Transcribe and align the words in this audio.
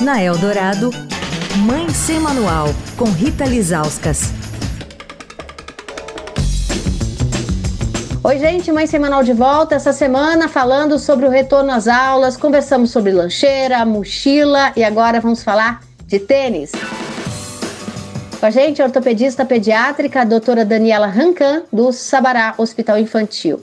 Na 0.00 0.20
Eldorado, 0.20 0.90
Mãe 1.64 1.88
Sem 1.90 2.18
Manual, 2.18 2.66
com 2.96 3.04
Rita 3.04 3.44
Lizauskas. 3.44 4.32
Oi, 8.24 8.38
gente, 8.38 8.72
Mãe 8.72 8.88
Semanal 8.88 9.22
de 9.22 9.32
volta. 9.32 9.76
Essa 9.76 9.92
semana 9.92 10.48
falando 10.48 10.98
sobre 10.98 11.26
o 11.26 11.30
retorno 11.30 11.70
às 11.70 11.86
aulas, 11.86 12.36
conversamos 12.36 12.90
sobre 12.90 13.12
lancheira, 13.12 13.84
mochila 13.86 14.72
e 14.74 14.82
agora 14.82 15.20
vamos 15.20 15.44
falar 15.44 15.80
de 16.06 16.18
tênis. 16.18 16.72
Com 18.40 18.46
a 18.46 18.50
gente, 18.50 18.82
a 18.82 18.86
ortopedista 18.86 19.44
pediátrica, 19.44 20.22
a 20.22 20.24
doutora 20.24 20.64
Daniela 20.64 21.06
Rancan, 21.06 21.62
do 21.72 21.92
Sabará 21.92 22.54
Hospital 22.58 22.98
Infantil. 22.98 23.62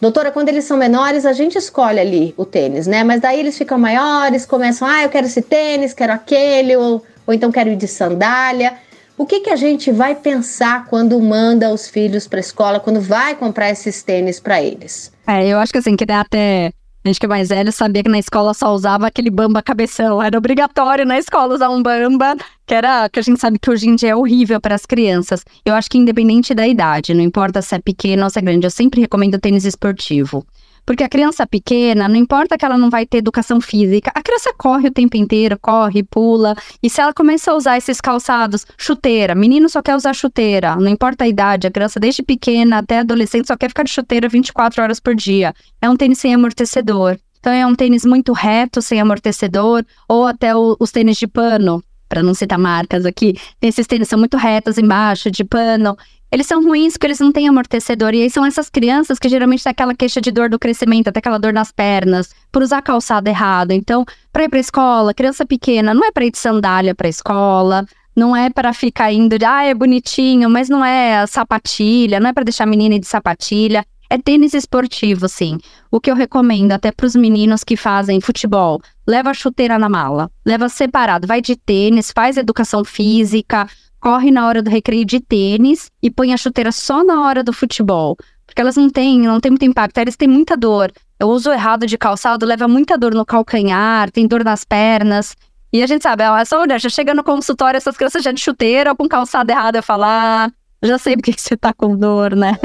Doutora, 0.00 0.30
quando 0.30 0.48
eles 0.48 0.64
são 0.64 0.78
menores, 0.78 1.26
a 1.26 1.32
gente 1.34 1.58
escolhe 1.58 2.00
ali 2.00 2.34
o 2.36 2.46
tênis, 2.46 2.86
né? 2.86 3.04
Mas 3.04 3.20
daí 3.20 3.38
eles 3.38 3.58
ficam 3.58 3.78
maiores, 3.78 4.46
começam, 4.46 4.88
ah, 4.88 5.02
eu 5.02 5.10
quero 5.10 5.26
esse 5.26 5.42
tênis, 5.42 5.92
quero 5.92 6.12
aquele, 6.12 6.74
ou, 6.74 7.04
ou 7.26 7.34
então 7.34 7.52
quero 7.52 7.68
ir 7.68 7.76
de 7.76 7.86
sandália. 7.86 8.74
O 9.18 9.26
que, 9.26 9.40
que 9.40 9.50
a 9.50 9.56
gente 9.56 9.92
vai 9.92 10.14
pensar 10.14 10.86
quando 10.86 11.20
manda 11.20 11.70
os 11.70 11.86
filhos 11.86 12.26
para 12.26 12.38
a 12.38 12.40
escola, 12.40 12.80
quando 12.80 13.02
vai 13.02 13.34
comprar 13.34 13.68
esses 13.68 14.02
tênis 14.02 14.40
para 14.40 14.62
eles? 14.62 15.12
É, 15.26 15.46
eu 15.46 15.58
acho 15.58 15.70
que 15.70 15.78
assim, 15.78 15.94
que 15.94 16.10
até 16.10 16.72
a 17.02 17.08
gente 17.08 17.18
que 17.18 17.24
é 17.24 17.28
mais 17.28 17.48
velho 17.48 17.72
sabia 17.72 18.02
que 18.02 18.10
na 18.10 18.18
escola 18.18 18.52
só 18.52 18.74
usava 18.74 19.06
aquele 19.06 19.30
bamba 19.30 19.62
cabeção. 19.62 20.22
Era 20.22 20.36
obrigatório 20.36 21.06
na 21.06 21.18
escola 21.18 21.54
usar 21.54 21.70
um 21.70 21.82
bamba, 21.82 22.36
que 22.66 22.74
era 22.74 23.08
que 23.08 23.18
a 23.18 23.22
gente 23.22 23.40
sabe 23.40 23.58
que 23.58 23.70
hoje 23.70 23.88
em 23.88 23.96
dia 23.96 24.10
é 24.10 24.16
horrível 24.16 24.60
para 24.60 24.74
as 24.74 24.84
crianças. 24.84 25.42
Eu 25.64 25.74
acho 25.74 25.88
que 25.88 25.96
independente 25.96 26.54
da 26.54 26.68
idade, 26.68 27.14
não 27.14 27.22
importa 27.22 27.62
se 27.62 27.74
é 27.74 27.78
pequeno 27.78 28.24
ou 28.24 28.30
se 28.30 28.38
é 28.38 28.42
grande, 28.42 28.66
eu 28.66 28.70
sempre 28.70 29.00
recomendo 29.00 29.38
tênis 29.38 29.64
esportivo. 29.64 30.44
Porque 30.90 31.04
a 31.04 31.08
criança 31.08 31.46
pequena, 31.46 32.08
não 32.08 32.16
importa 32.16 32.58
que 32.58 32.64
ela 32.64 32.76
não 32.76 32.90
vai 32.90 33.06
ter 33.06 33.18
educação 33.18 33.60
física, 33.60 34.10
a 34.12 34.20
criança 34.20 34.52
corre 34.58 34.88
o 34.88 34.90
tempo 34.90 35.16
inteiro, 35.16 35.56
corre, 35.56 36.02
pula. 36.02 36.56
E 36.82 36.90
se 36.90 37.00
ela 37.00 37.14
começa 37.14 37.52
a 37.52 37.54
usar 37.54 37.78
esses 37.78 38.00
calçados, 38.00 38.66
chuteira, 38.76 39.32
menino 39.36 39.68
só 39.68 39.80
quer 39.80 39.94
usar 39.94 40.12
chuteira, 40.12 40.74
não 40.74 40.88
importa 40.88 41.22
a 41.22 41.28
idade, 41.28 41.68
a 41.68 41.70
criança 41.70 42.00
desde 42.00 42.24
pequena 42.24 42.78
até 42.78 42.98
adolescente 42.98 43.46
só 43.46 43.56
quer 43.56 43.68
ficar 43.68 43.84
de 43.84 43.92
chuteira 43.92 44.28
24 44.28 44.82
horas 44.82 44.98
por 44.98 45.14
dia. 45.14 45.54
É 45.80 45.88
um 45.88 45.94
tênis 45.94 46.18
sem 46.18 46.34
amortecedor. 46.34 47.16
Então 47.38 47.52
é 47.52 47.64
um 47.64 47.76
tênis 47.76 48.04
muito 48.04 48.32
reto, 48.32 48.82
sem 48.82 49.00
amortecedor, 49.00 49.84
ou 50.08 50.26
até 50.26 50.56
o, 50.56 50.76
os 50.80 50.90
tênis 50.90 51.18
de 51.18 51.28
pano, 51.28 51.80
para 52.08 52.24
não 52.24 52.34
citar 52.34 52.58
marcas 52.58 53.06
aqui, 53.06 53.36
esses 53.62 53.86
tênis 53.86 54.08
são 54.08 54.18
muito 54.18 54.36
retos 54.36 54.76
embaixo, 54.76 55.30
de 55.30 55.44
pano. 55.44 55.96
Eles 56.32 56.46
são 56.46 56.62
ruins 56.62 56.92
porque 56.92 57.08
eles 57.08 57.18
não 57.18 57.32
têm 57.32 57.48
amortecedor. 57.48 58.14
E 58.14 58.22
aí 58.22 58.30
são 58.30 58.46
essas 58.46 58.70
crianças 58.70 59.18
que 59.18 59.28
geralmente 59.28 59.64
têm 59.64 59.70
aquela 59.70 59.94
queixa 59.94 60.20
de 60.20 60.30
dor 60.30 60.48
do 60.48 60.58
crescimento, 60.58 61.08
até 61.08 61.18
aquela 61.18 61.38
dor 61.38 61.52
nas 61.52 61.72
pernas, 61.72 62.30
por 62.52 62.62
usar 62.62 62.82
calçado 62.82 63.28
errado. 63.28 63.72
Então, 63.72 64.04
para 64.32 64.44
ir 64.44 64.48
para 64.48 64.60
escola, 64.60 65.12
criança 65.12 65.44
pequena, 65.44 65.92
não 65.92 66.04
é 66.04 66.12
para 66.12 66.24
ir 66.24 66.30
de 66.30 66.38
sandália 66.38 66.94
para 66.94 67.08
escola, 67.08 67.84
não 68.14 68.36
é 68.36 68.48
para 68.48 68.72
ficar 68.72 69.12
indo 69.12 69.38
de, 69.38 69.44
ah, 69.44 69.64
é 69.64 69.74
bonitinho, 69.74 70.48
mas 70.48 70.68
não 70.68 70.84
é 70.84 71.26
sapatilha, 71.26 72.20
não 72.20 72.28
é 72.28 72.32
para 72.32 72.44
deixar 72.44 72.64
a 72.64 72.66
menina 72.68 72.98
de 72.98 73.06
sapatilha. 73.06 73.84
É 74.08 74.18
tênis 74.18 74.54
esportivo, 74.54 75.28
sim. 75.28 75.58
O 75.88 76.00
que 76.00 76.10
eu 76.10 76.16
recomendo 76.16 76.72
até 76.72 76.90
para 76.90 77.06
os 77.06 77.14
meninos 77.14 77.62
que 77.62 77.76
fazem 77.76 78.20
futebol, 78.20 78.80
leva 79.06 79.30
a 79.30 79.34
chuteira 79.34 79.78
na 79.78 79.88
mala, 79.88 80.28
leva 80.44 80.68
separado, 80.68 81.28
vai 81.28 81.40
de 81.40 81.54
tênis, 81.54 82.10
faz 82.12 82.36
educação 82.36 82.84
física, 82.84 83.68
corre 84.00 84.30
na 84.30 84.46
hora 84.46 84.62
do 84.62 84.70
recreio 84.70 85.04
de 85.04 85.20
tênis 85.20 85.90
e 86.02 86.10
põe 86.10 86.32
a 86.32 86.36
chuteira 86.36 86.72
só 86.72 87.04
na 87.04 87.26
hora 87.26 87.44
do 87.44 87.52
futebol. 87.52 88.16
Porque 88.46 88.60
elas 88.60 88.76
não 88.76 88.88
têm, 88.90 89.20
não 89.20 89.38
tem 89.38 89.50
muito 89.50 89.64
impacto, 89.64 89.98
eles 89.98 90.16
têm 90.16 90.26
muita 90.26 90.56
dor. 90.56 90.90
O 91.22 91.26
uso 91.26 91.52
errado 91.52 91.86
de 91.86 91.98
calçado 91.98 92.46
leva 92.46 92.66
muita 92.66 92.96
dor 92.96 93.14
no 93.14 93.24
calcanhar, 93.24 94.10
tem 94.10 94.26
dor 94.26 94.42
nas 94.42 94.64
pernas. 94.64 95.36
E 95.72 95.82
a 95.82 95.86
gente 95.86 96.02
sabe, 96.02 96.24
é 96.24 96.44
só 96.44 96.60
olhar, 96.60 96.80
já 96.80 96.88
chega 96.88 97.14
no 97.14 97.22
consultório, 97.22 97.76
essas 97.76 97.96
crianças 97.96 98.24
já 98.24 98.32
de 98.32 98.40
chuteira 98.40 98.90
ou 98.90 98.96
com 98.96 99.08
calçado 99.08 99.52
errado, 99.52 99.76
eu 99.76 99.82
falar, 99.82 100.48
ah, 100.48 100.52
já 100.82 100.98
sei 100.98 101.14
porque 101.14 101.32
você 101.36 101.56
tá 101.56 101.72
com 101.72 101.96
dor, 101.96 102.34
né? 102.34 102.58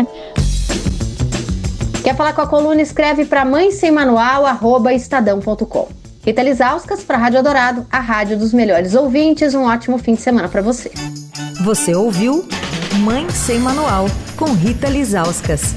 Quer 2.03 2.16
falar 2.16 2.34
com 2.34 2.41
a 2.41 2.47
coluna? 2.47 2.81
Escreve 2.81 3.25
para 3.25 3.44
mãe 3.44 3.72
sem 3.72 3.91
manual, 3.91 4.45
arroba 4.45 4.94
estadão.com. 4.94 5.88
Rita 6.24 6.41
Lisauskas 6.41 7.03
para 7.03 7.18
Rádio 7.18 7.40
Adorado, 7.40 7.85
a 7.91 8.00
rádio 8.00 8.38
dos 8.38 8.53
melhores 8.53 8.95
ouvintes. 8.95 9.53
Um 9.53 9.66
ótimo 9.66 9.97
fim 9.97 10.16
de 10.16 10.22
semana 10.22 10.47
para 10.47 10.62
você. 10.62 10.91
Você 11.61 11.95
ouviu 11.95 12.47
Mãe 12.99 13.29
Sem 13.29 13.59
Manual, 13.59 14.07
com 14.35 14.53
Rita 14.53 14.89
Lisauskas. 14.89 15.73